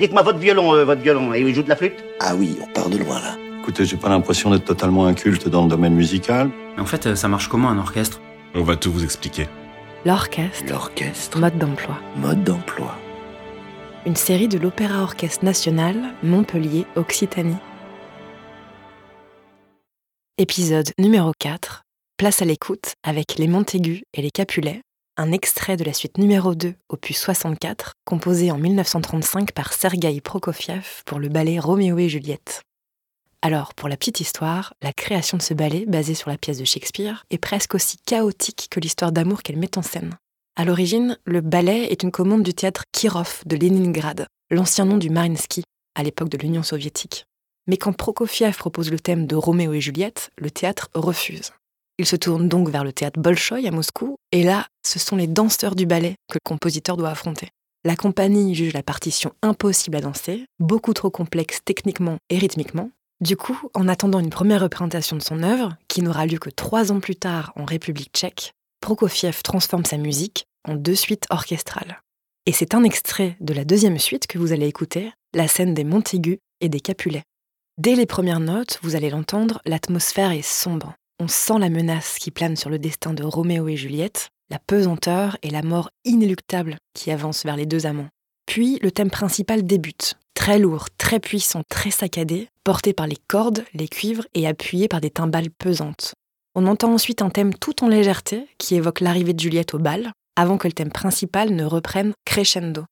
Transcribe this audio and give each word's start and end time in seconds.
Dites-moi 0.00 0.22
votre 0.22 0.38
violon, 0.38 0.74
euh, 0.74 0.84
votre 0.86 1.02
violon, 1.02 1.34
et 1.34 1.40
il 1.42 1.54
joue 1.54 1.62
de 1.62 1.68
la 1.68 1.76
flûte? 1.76 2.02
Ah 2.20 2.34
oui, 2.34 2.56
on 2.62 2.66
part 2.72 2.88
de 2.88 2.96
loin 2.96 3.20
là. 3.20 3.36
Écoutez, 3.60 3.84
j'ai 3.84 3.98
pas 3.98 4.08
l'impression 4.08 4.50
d'être 4.50 4.64
totalement 4.64 5.04
inculte 5.04 5.46
dans 5.46 5.64
le 5.64 5.68
domaine 5.68 5.94
musical. 5.94 6.48
Mais 6.74 6.82
en 6.82 6.86
fait, 6.86 7.06
euh, 7.06 7.14
ça 7.14 7.28
marche 7.28 7.48
comment 7.48 7.68
un 7.68 7.78
orchestre? 7.78 8.18
On 8.54 8.62
va 8.62 8.76
tout 8.76 8.90
vous 8.90 9.04
expliquer. 9.04 9.46
L'orchestre, 10.06 10.64
L'orchestre, 10.70 11.38
mode 11.38 11.58
d'emploi. 11.58 11.98
mode 12.16 12.42
d'emploi. 12.42 12.96
Une 14.06 14.16
série 14.16 14.48
de 14.48 14.56
l'Opéra 14.58 15.02
Orchestre 15.02 15.44
National, 15.44 15.94
Montpellier, 16.22 16.86
Occitanie. 16.96 17.58
Épisode 20.38 20.88
numéro 20.98 21.32
4. 21.38 21.82
Place 22.16 22.40
à 22.40 22.46
l'écoute 22.46 22.94
avec 23.04 23.36
les 23.36 23.48
Montaigu 23.48 24.00
et 24.14 24.22
les 24.22 24.30
Capulets, 24.30 24.80
un 25.20 25.32
extrait 25.32 25.76
de 25.76 25.84
la 25.84 25.92
suite 25.92 26.16
numéro 26.16 26.54
2, 26.54 26.72
opus 26.88 27.18
64, 27.18 27.92
composé 28.06 28.50
en 28.50 28.56
1935 28.56 29.52
par 29.52 29.74
Sergueï 29.74 30.22
Prokofiev 30.22 31.02
pour 31.04 31.18
le 31.18 31.28
ballet 31.28 31.58
Roméo 31.58 31.98
et 31.98 32.08
Juliette. 32.08 32.62
Alors, 33.42 33.74
pour 33.74 33.90
la 33.90 33.98
petite 33.98 34.20
histoire, 34.20 34.72
la 34.80 34.94
création 34.94 35.36
de 35.36 35.42
ce 35.42 35.52
ballet, 35.52 35.84
basé 35.86 36.14
sur 36.14 36.30
la 36.30 36.38
pièce 36.38 36.56
de 36.56 36.64
Shakespeare, 36.64 37.26
est 37.28 37.36
presque 37.36 37.74
aussi 37.74 37.98
chaotique 38.06 38.68
que 38.70 38.80
l'histoire 38.80 39.12
d'amour 39.12 39.42
qu'elle 39.42 39.58
met 39.58 39.76
en 39.76 39.82
scène. 39.82 40.16
À 40.56 40.64
l'origine, 40.64 41.18
le 41.26 41.42
ballet 41.42 41.92
est 41.92 42.02
une 42.02 42.12
commande 42.12 42.42
du 42.42 42.54
théâtre 42.54 42.84
Kirov 42.90 43.42
de 43.44 43.56
Leningrad, 43.56 44.26
l'ancien 44.50 44.86
nom 44.86 44.96
du 44.96 45.10
Mariinsky, 45.10 45.64
à 45.96 46.02
l'époque 46.02 46.30
de 46.30 46.38
l'Union 46.38 46.62
soviétique. 46.62 47.26
Mais 47.66 47.76
quand 47.76 47.92
Prokofiev 47.92 48.56
propose 48.56 48.90
le 48.90 48.98
thème 48.98 49.26
de 49.26 49.36
Roméo 49.36 49.74
et 49.74 49.82
Juliette, 49.82 50.30
le 50.38 50.50
théâtre 50.50 50.88
refuse. 50.94 51.52
Il 52.00 52.06
se 52.06 52.16
tourne 52.16 52.48
donc 52.48 52.70
vers 52.70 52.82
le 52.82 52.94
théâtre 52.94 53.20
Bolchoï 53.20 53.68
à 53.68 53.70
Moscou, 53.70 54.16
et 54.32 54.42
là, 54.42 54.66
ce 54.82 54.98
sont 54.98 55.16
les 55.16 55.26
danseurs 55.26 55.74
du 55.74 55.84
ballet 55.84 56.14
que 56.30 56.38
le 56.42 56.48
compositeur 56.48 56.96
doit 56.96 57.10
affronter. 57.10 57.50
La 57.84 57.94
compagnie 57.94 58.54
juge 58.54 58.72
la 58.72 58.82
partition 58.82 59.34
impossible 59.42 59.98
à 59.98 60.00
danser, 60.00 60.46
beaucoup 60.58 60.94
trop 60.94 61.10
complexe 61.10 61.60
techniquement 61.62 62.16
et 62.30 62.38
rythmiquement. 62.38 62.90
Du 63.20 63.36
coup, 63.36 63.68
en 63.74 63.86
attendant 63.86 64.18
une 64.18 64.30
première 64.30 64.62
représentation 64.62 65.14
de 65.14 65.22
son 65.22 65.42
œuvre, 65.42 65.76
qui 65.88 66.00
n'aura 66.00 66.24
lieu 66.24 66.38
que 66.38 66.48
trois 66.48 66.90
ans 66.90 67.00
plus 67.00 67.16
tard 67.16 67.52
en 67.54 67.66
République 67.66 68.12
tchèque, 68.14 68.54
Prokofiev 68.80 69.42
transforme 69.42 69.84
sa 69.84 69.98
musique 69.98 70.46
en 70.66 70.76
deux 70.76 70.94
suites 70.94 71.26
orchestrales. 71.28 72.00
Et 72.46 72.52
c'est 72.52 72.74
un 72.74 72.82
extrait 72.82 73.36
de 73.40 73.52
la 73.52 73.66
deuxième 73.66 73.98
suite 73.98 74.26
que 74.26 74.38
vous 74.38 74.52
allez 74.52 74.68
écouter, 74.68 75.12
la 75.34 75.48
scène 75.48 75.74
des 75.74 75.84
Montaigu 75.84 76.38
et 76.62 76.70
des 76.70 76.80
Capulets. 76.80 77.24
Dès 77.76 77.94
les 77.94 78.06
premières 78.06 78.40
notes, 78.40 78.78
vous 78.82 78.96
allez 78.96 79.10
l'entendre, 79.10 79.60
l'atmosphère 79.66 80.30
est 80.30 80.40
sombre. 80.40 80.94
On 81.22 81.28
sent 81.28 81.58
la 81.58 81.68
menace 81.68 82.16
qui 82.18 82.30
plane 82.30 82.56
sur 82.56 82.70
le 82.70 82.78
destin 82.78 83.12
de 83.12 83.22
Roméo 83.22 83.68
et 83.68 83.76
Juliette, 83.76 84.30
la 84.48 84.58
pesanteur 84.58 85.36
et 85.42 85.50
la 85.50 85.60
mort 85.60 85.90
inéluctable 86.06 86.78
qui 86.94 87.10
avance 87.10 87.44
vers 87.44 87.56
les 87.56 87.66
deux 87.66 87.84
amants. 87.84 88.08
Puis 88.46 88.78
le 88.80 88.90
thème 88.90 89.10
principal 89.10 89.62
débute, 89.62 90.14
très 90.32 90.58
lourd, 90.58 90.86
très 90.96 91.20
puissant, 91.20 91.60
très 91.68 91.90
saccadé, 91.90 92.48
porté 92.64 92.94
par 92.94 93.06
les 93.06 93.18
cordes, 93.28 93.66
les 93.74 93.86
cuivres 93.86 94.26
et 94.32 94.48
appuyé 94.48 94.88
par 94.88 95.02
des 95.02 95.10
timbales 95.10 95.50
pesantes. 95.50 96.14
On 96.54 96.66
entend 96.66 96.94
ensuite 96.94 97.20
un 97.20 97.28
thème 97.28 97.52
tout 97.52 97.84
en 97.84 97.88
légèreté 97.88 98.46
qui 98.56 98.76
évoque 98.76 99.00
l'arrivée 99.00 99.34
de 99.34 99.40
Juliette 99.40 99.74
au 99.74 99.78
bal, 99.78 100.12
avant 100.36 100.56
que 100.56 100.68
le 100.68 100.72
thème 100.72 100.90
principal 100.90 101.54
ne 101.54 101.66
reprenne 101.66 102.14
crescendo. 102.24 102.86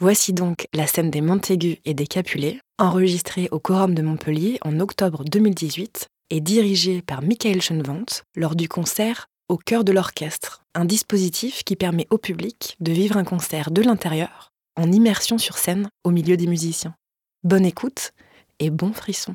Voici 0.00 0.34
donc 0.34 0.66
la 0.74 0.86
scène 0.86 1.10
des 1.10 1.22
Montaigu 1.22 1.78
et 1.86 1.94
des 1.94 2.06
Capulets, 2.06 2.60
enregistrée 2.78 3.48
au 3.52 3.58
Quorum 3.58 3.94
de 3.94 4.02
Montpellier 4.02 4.58
en 4.60 4.80
octobre 4.80 5.24
2018 5.24 6.09
et 6.30 6.40
dirigée 6.40 7.02
par 7.02 7.22
Michael 7.22 7.60
Schoenwandt 7.60 8.24
lors 8.36 8.54
du 8.54 8.68
concert 8.68 9.28
Au 9.48 9.56
cœur 9.56 9.84
de 9.84 9.92
l'orchestre, 9.92 10.64
un 10.74 10.84
dispositif 10.84 11.64
qui 11.64 11.76
permet 11.76 12.06
au 12.10 12.18
public 12.18 12.76
de 12.80 12.92
vivre 12.92 13.16
un 13.16 13.24
concert 13.24 13.70
de 13.70 13.82
l'intérieur, 13.82 14.52
en 14.76 14.90
immersion 14.92 15.38
sur 15.38 15.58
scène 15.58 15.90
au 16.04 16.10
milieu 16.10 16.36
des 16.36 16.46
musiciens. 16.46 16.94
Bonne 17.42 17.66
écoute 17.66 18.12
et 18.60 18.70
bon 18.70 18.92
frisson. 18.92 19.34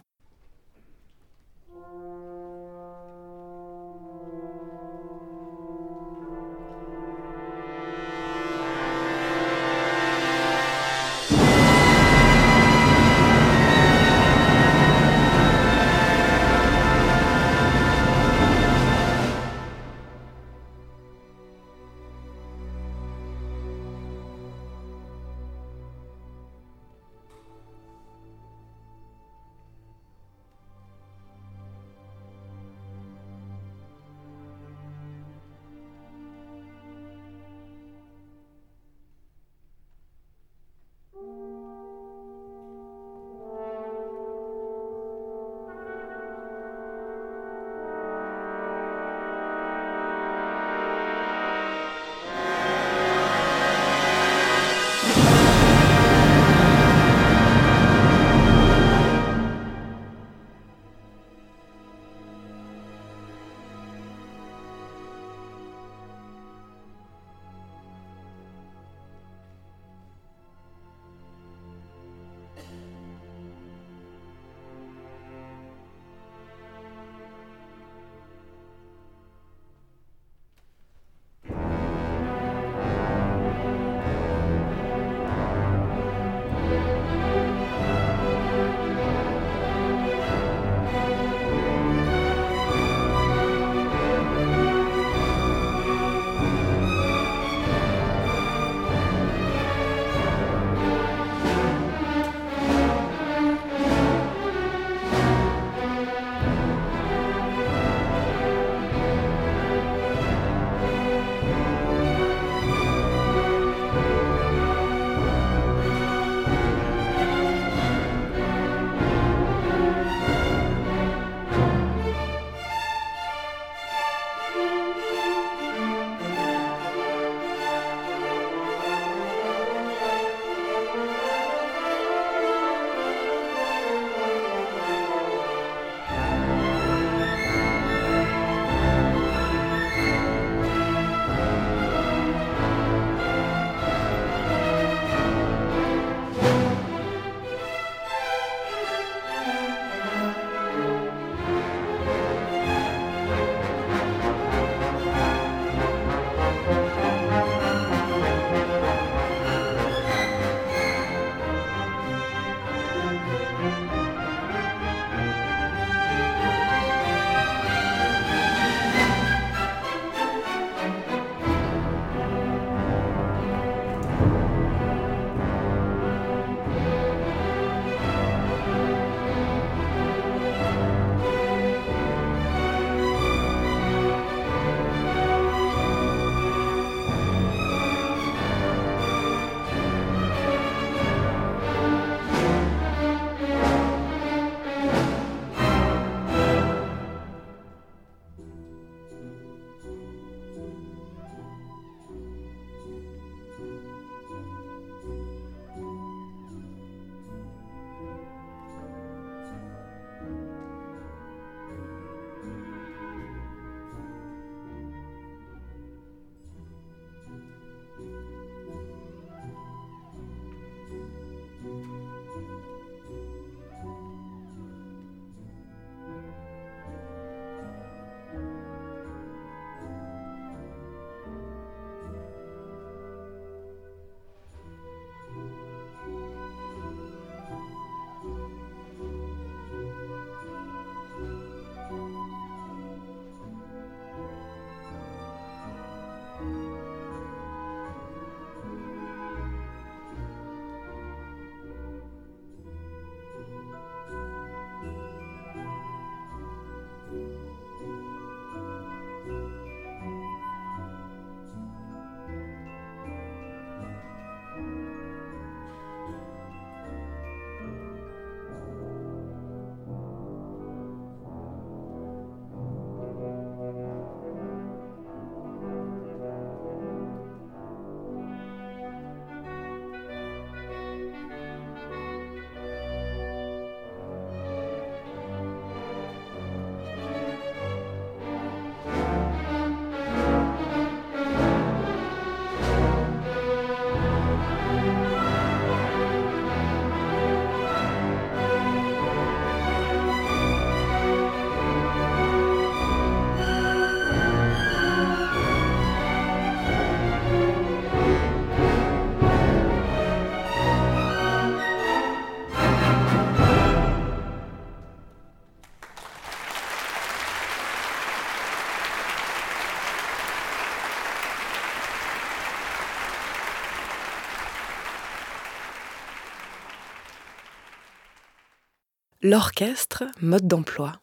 L'orchestre, 329.27 330.03
mode 330.21 330.47
d'emploi. 330.47 330.99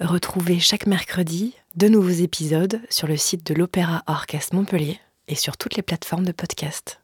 Retrouvez 0.00 0.60
chaque 0.60 0.86
mercredi 0.86 1.54
de 1.76 1.88
nouveaux 1.88 2.08
épisodes 2.08 2.80
sur 2.88 3.06
le 3.06 3.18
site 3.18 3.46
de 3.46 3.52
l'Opéra 3.52 4.02
Orchestre 4.06 4.54
Montpellier 4.54 4.98
et 5.28 5.34
sur 5.34 5.58
toutes 5.58 5.76
les 5.76 5.82
plateformes 5.82 6.24
de 6.24 6.32
podcast. 6.32 7.02